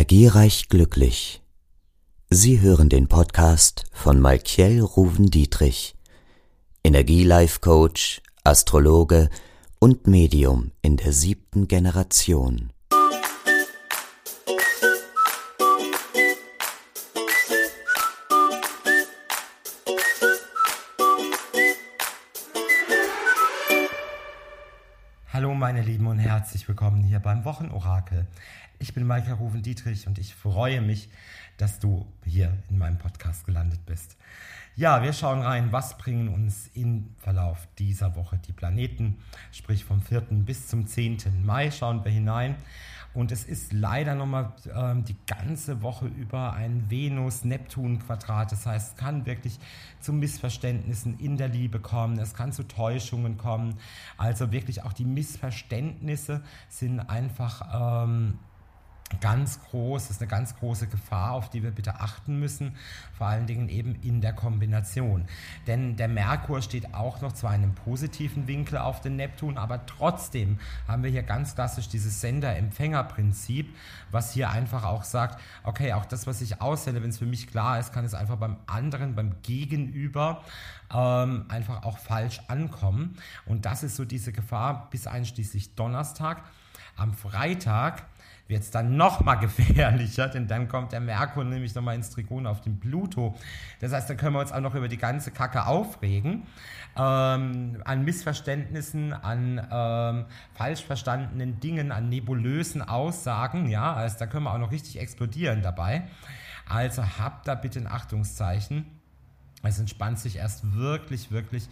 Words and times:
Energiereich 0.00 0.70
glücklich. 0.70 1.42
Sie 2.30 2.62
hören 2.62 2.88
den 2.88 3.06
Podcast 3.06 3.84
von 3.92 4.18
Malkiel 4.18 4.80
Ruven 4.80 5.26
Dietrich, 5.26 5.94
Energielife 6.82 7.60
Coach, 7.60 8.22
Astrologe 8.42 9.28
und 9.78 10.06
Medium 10.06 10.72
in 10.80 10.96
der 10.96 11.12
siebten 11.12 11.68
Generation. 11.68 12.72
Meine 25.60 25.82
Lieben 25.82 26.06
und 26.06 26.18
herzlich 26.18 26.66
willkommen 26.68 27.02
hier 27.02 27.18
beim 27.18 27.44
Wochenorakel. 27.44 28.26
Ich 28.78 28.94
bin 28.94 29.06
Maike 29.06 29.34
Ruven 29.34 29.60
Dietrich 29.60 30.06
und 30.06 30.18
ich 30.18 30.34
freue 30.34 30.80
mich, 30.80 31.10
dass 31.58 31.78
du 31.78 32.06
hier 32.24 32.56
in 32.70 32.78
meinem 32.78 32.96
Podcast 32.96 33.44
gelandet 33.44 33.84
bist. 33.84 34.16
Ja, 34.74 35.02
wir 35.02 35.12
schauen 35.12 35.42
rein, 35.42 35.70
was 35.70 35.98
bringen 35.98 36.28
uns 36.28 36.70
im 36.72 37.14
Verlauf 37.18 37.68
dieser 37.78 38.16
Woche 38.16 38.38
die 38.38 38.54
Planeten, 38.54 39.18
sprich 39.52 39.84
vom 39.84 40.00
4. 40.00 40.22
bis 40.30 40.66
zum 40.66 40.86
10. 40.86 41.44
Mai 41.44 41.70
schauen 41.70 42.02
wir 42.06 42.10
hinein. 42.10 42.56
Und 43.12 43.32
es 43.32 43.42
ist 43.44 43.72
leider 43.72 44.14
nochmal 44.14 44.52
ähm, 44.72 45.04
die 45.04 45.16
ganze 45.26 45.82
Woche 45.82 46.06
über 46.06 46.52
ein 46.52 46.88
Venus-Neptun-Quadrat. 46.88 48.52
Das 48.52 48.66
heißt, 48.66 48.92
es 48.92 48.96
kann 48.96 49.26
wirklich 49.26 49.58
zu 49.98 50.12
Missverständnissen 50.12 51.18
in 51.18 51.36
der 51.36 51.48
Liebe 51.48 51.80
kommen, 51.80 52.18
es 52.20 52.34
kann 52.34 52.52
zu 52.52 52.62
Täuschungen 52.62 53.36
kommen. 53.36 53.78
Also 54.16 54.52
wirklich 54.52 54.84
auch 54.84 54.92
die 54.92 55.04
Missverständnisse 55.04 55.49
sind 56.68 57.00
einfach 57.00 58.04
ähm, 58.06 58.38
ganz 59.20 59.60
groß, 59.60 60.04
das 60.04 60.16
ist 60.16 60.22
eine 60.22 60.30
ganz 60.30 60.56
große 60.56 60.86
Gefahr, 60.86 61.32
auf 61.32 61.50
die 61.50 61.62
wir 61.62 61.72
bitte 61.72 62.00
achten 62.00 62.38
müssen, 62.38 62.76
vor 63.12 63.26
allen 63.26 63.46
Dingen 63.46 63.68
eben 63.68 63.96
in 64.02 64.20
der 64.20 64.32
Kombination. 64.32 65.26
Denn 65.66 65.96
der 65.96 66.08
Merkur 66.08 66.62
steht 66.62 66.94
auch 66.94 67.20
noch 67.20 67.32
zwar 67.32 67.54
in 67.54 67.62
einem 67.62 67.74
positiven 67.74 68.46
Winkel 68.46 68.78
auf 68.78 69.00
den 69.00 69.16
Neptun, 69.16 69.58
aber 69.58 69.84
trotzdem 69.86 70.58
haben 70.86 71.02
wir 71.02 71.10
hier 71.10 71.22
ganz 71.22 71.54
klassisch 71.54 71.88
dieses 71.88 72.20
Sender-Empfänger-Prinzip, 72.20 73.74
was 74.10 74.32
hier 74.32 74.50
einfach 74.50 74.84
auch 74.84 75.04
sagt, 75.04 75.40
okay, 75.64 75.92
auch 75.92 76.04
das, 76.04 76.26
was 76.26 76.40
ich 76.40 76.60
aussende, 76.60 77.02
wenn 77.02 77.10
es 77.10 77.18
für 77.18 77.26
mich 77.26 77.48
klar 77.48 77.80
ist, 77.80 77.92
kann 77.92 78.04
es 78.04 78.14
einfach 78.14 78.36
beim 78.36 78.56
anderen, 78.66 79.14
beim 79.14 79.42
Gegenüber 79.42 80.44
ähm, 80.92 81.46
einfach 81.48 81.82
auch 81.84 81.98
falsch 81.98 82.40
ankommen. 82.48 83.16
Und 83.46 83.64
das 83.66 83.82
ist 83.82 83.96
so 83.96 84.04
diese 84.04 84.32
Gefahr 84.32 84.88
bis 84.90 85.06
einschließlich 85.06 85.74
Donnerstag. 85.74 86.42
Am 86.96 87.14
Freitag 87.14 88.04
wird 88.50 88.62
es 88.64 88.70
dann 88.70 88.96
nochmal 88.96 89.38
gefährlicher, 89.40 90.28
denn 90.28 90.46
dann 90.46 90.68
kommt 90.68 90.92
der 90.92 91.00
Merkur 91.00 91.44
nämlich 91.44 91.74
nochmal 91.74 91.94
ins 91.94 92.10
Trigon 92.10 92.46
auf 92.46 92.60
den 92.60 92.78
Pluto. 92.78 93.34
Das 93.80 93.92
heißt, 93.92 94.10
da 94.10 94.14
können 94.14 94.34
wir 94.34 94.40
uns 94.40 94.52
auch 94.52 94.60
noch 94.60 94.74
über 94.74 94.88
die 94.88 94.98
ganze 94.98 95.30
Kacke 95.30 95.66
aufregen. 95.66 96.42
Ähm, 96.96 97.80
an 97.84 98.04
Missverständnissen, 98.04 99.12
an 99.12 99.66
ähm, 99.70 100.24
falsch 100.54 100.84
verstandenen 100.84 101.60
Dingen, 101.60 101.92
an 101.92 102.08
nebulösen 102.08 102.82
Aussagen. 102.82 103.68
Ja, 103.68 103.94
also 103.94 104.18
da 104.18 104.26
können 104.26 104.44
wir 104.44 104.52
auch 104.52 104.58
noch 104.58 104.72
richtig 104.72 105.00
explodieren 105.00 105.62
dabei. 105.62 106.02
Also 106.68 107.02
habt 107.18 107.48
da 107.48 107.54
bitte 107.54 107.78
ein 107.78 107.86
Achtungszeichen. 107.86 108.99
Es 109.62 109.78
entspannt 109.78 110.18
sich 110.18 110.36
erst 110.36 110.74
wirklich, 110.74 111.30
wirklich 111.30 111.68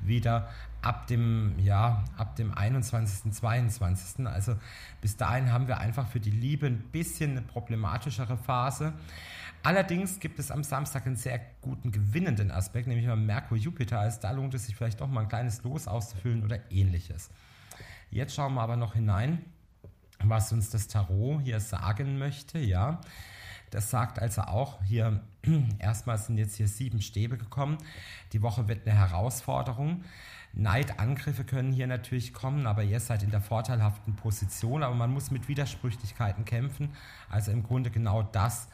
wieder 0.00 0.48
ab 0.82 1.06
dem, 1.06 1.58
ja, 1.58 2.04
ab 2.16 2.36
dem 2.36 2.56
21., 2.56 3.32
22. 3.32 4.26
Also 4.26 4.56
bis 5.00 5.16
dahin 5.16 5.52
haben 5.52 5.66
wir 5.66 5.78
einfach 5.78 6.08
für 6.08 6.20
die 6.20 6.30
Liebe 6.30 6.66
ein 6.66 6.78
bisschen 6.78 7.32
eine 7.32 7.42
problematischere 7.42 8.36
Phase. 8.36 8.92
Allerdings 9.62 10.20
gibt 10.20 10.38
es 10.38 10.50
am 10.50 10.62
Samstag 10.62 11.06
einen 11.06 11.16
sehr 11.16 11.40
guten 11.62 11.90
gewinnenden 11.90 12.50
Aspekt, 12.50 12.86
nämlich 12.86 13.06
mal 13.06 13.16
Merkur-Jupiter. 13.16 13.98
Also 13.98 14.20
da 14.20 14.30
lohnt 14.32 14.52
es 14.54 14.66
sich 14.66 14.76
vielleicht 14.76 15.00
doch 15.00 15.08
mal 15.08 15.22
ein 15.22 15.28
kleines 15.28 15.62
Los 15.62 15.88
auszufüllen 15.88 16.44
oder 16.44 16.58
ähnliches. 16.70 17.30
Jetzt 18.10 18.34
schauen 18.34 18.54
wir 18.54 18.60
aber 18.60 18.76
noch 18.76 18.94
hinein, 18.94 19.42
was 20.22 20.52
uns 20.52 20.68
das 20.68 20.86
Tarot 20.86 21.42
hier 21.42 21.60
sagen 21.60 22.18
möchte. 22.18 22.58
Ja, 22.58 23.00
das 23.74 23.90
sagt 23.90 24.20
also 24.20 24.42
auch 24.42 24.80
hier, 24.84 25.20
erstmal 25.80 26.16
sind 26.16 26.38
jetzt 26.38 26.54
hier 26.54 26.68
sieben 26.68 27.02
Stäbe 27.02 27.36
gekommen. 27.36 27.76
Die 28.32 28.40
Woche 28.40 28.68
wird 28.68 28.86
eine 28.86 28.96
Herausforderung. 28.96 30.04
Neidangriffe 30.52 31.42
können 31.42 31.72
hier 31.72 31.88
natürlich 31.88 32.32
kommen, 32.32 32.68
aber 32.68 32.84
ihr 32.84 33.00
seid 33.00 33.24
in 33.24 33.32
der 33.32 33.40
vorteilhaften 33.40 34.14
Position, 34.14 34.84
aber 34.84 34.94
man 34.94 35.10
muss 35.10 35.32
mit 35.32 35.48
Widersprüchlichkeiten 35.48 36.44
kämpfen. 36.44 36.90
Also 37.28 37.50
im 37.50 37.64
Grunde 37.64 37.90
genau 37.90 38.22
das, 38.22 38.68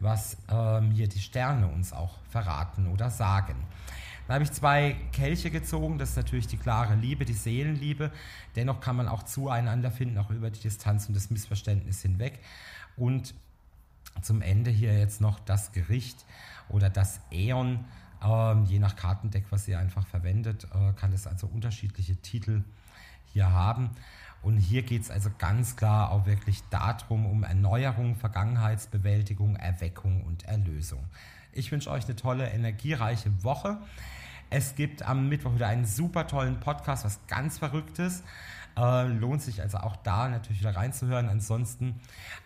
was 0.00 0.38
ähm, 0.50 0.90
hier 0.90 1.08
die 1.08 1.20
Sterne 1.20 1.68
uns 1.68 1.92
auch 1.92 2.16
verraten 2.30 2.86
oder 2.86 3.10
sagen. 3.10 3.56
Da 4.26 4.34
habe 4.34 4.44
ich 4.44 4.52
zwei 4.52 4.96
Kelche 5.12 5.50
gezogen, 5.50 5.98
das 5.98 6.10
ist 6.10 6.16
natürlich 6.16 6.46
die 6.46 6.56
klare 6.56 6.94
Liebe, 6.94 7.26
die 7.26 7.34
Seelenliebe. 7.34 8.10
Dennoch 8.56 8.80
kann 8.80 8.96
man 8.96 9.06
auch 9.06 9.22
zueinander 9.22 9.90
finden, 9.90 10.16
auch 10.16 10.30
über 10.30 10.50
die 10.50 10.60
Distanz 10.60 11.08
und 11.08 11.14
das 11.14 11.28
Missverständnis 11.28 12.00
hinweg. 12.00 12.40
Und 12.96 13.34
zum 14.26 14.42
Ende 14.42 14.70
hier 14.70 14.98
jetzt 14.98 15.20
noch 15.20 15.38
das 15.40 15.72
Gericht 15.72 16.26
oder 16.68 16.90
das 16.90 17.20
Äon 17.30 17.84
ähm, 18.22 18.64
je 18.64 18.78
nach 18.78 18.96
Kartendeck, 18.96 19.44
was 19.50 19.68
ihr 19.68 19.78
einfach 19.78 20.06
verwendet, 20.06 20.66
äh, 20.74 20.92
kann 20.94 21.12
es 21.12 21.26
also 21.26 21.46
unterschiedliche 21.46 22.16
Titel 22.16 22.62
hier 23.32 23.50
haben. 23.52 23.90
Und 24.42 24.58
hier 24.58 24.82
geht 24.82 25.02
es 25.02 25.10
also 25.10 25.30
ganz 25.38 25.76
klar 25.76 26.10
auch 26.10 26.26
wirklich 26.26 26.62
darum, 26.70 27.26
um 27.26 27.42
Erneuerung, 27.42 28.16
Vergangenheitsbewältigung, 28.16 29.56
Erweckung 29.56 30.22
und 30.24 30.44
Erlösung. 30.44 31.04
Ich 31.52 31.72
wünsche 31.72 31.90
euch 31.90 32.04
eine 32.04 32.16
tolle, 32.16 32.48
energiereiche 32.50 33.42
Woche. 33.42 33.78
Es 34.50 34.74
gibt 34.74 35.02
am 35.02 35.28
Mittwoch 35.28 35.54
wieder 35.54 35.68
einen 35.68 35.84
super 35.84 36.26
tollen 36.26 36.60
Podcast, 36.60 37.04
was 37.04 37.20
ganz 37.26 37.58
Verrücktes. 37.58 38.22
Äh, 38.76 39.08
lohnt 39.08 39.40
sich 39.42 39.62
also 39.62 39.78
auch 39.78 39.96
da 39.96 40.28
natürlich 40.28 40.60
wieder 40.60 40.76
reinzuhören. 40.76 41.28
Ansonsten 41.28 42.00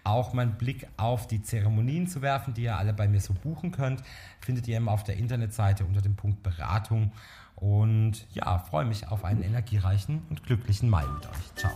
auch 0.04 0.32
mal 0.32 0.42
einen 0.42 0.58
Blick 0.58 0.88
auf 0.96 1.26
die 1.26 1.42
Zeremonien 1.42 2.06
zu 2.06 2.22
werfen, 2.22 2.54
die 2.54 2.62
ihr 2.62 2.76
alle 2.76 2.92
bei 2.92 3.08
mir 3.08 3.20
so 3.20 3.34
buchen 3.34 3.72
könnt. 3.72 4.02
Findet 4.40 4.68
ihr 4.68 4.76
immer 4.76 4.92
auf 4.92 5.04
der 5.04 5.16
Internetseite 5.16 5.84
unter 5.84 6.00
dem 6.00 6.16
Punkt 6.16 6.42
Beratung. 6.42 7.12
Und 7.56 8.26
ja, 8.32 8.58
freue 8.58 8.86
mich 8.86 9.08
auf 9.08 9.24
einen 9.24 9.42
energiereichen 9.42 10.22
und 10.30 10.44
glücklichen 10.44 10.88
Mai 10.88 11.04
mit 11.04 11.26
euch. 11.26 11.54
Ciao. 11.56 11.72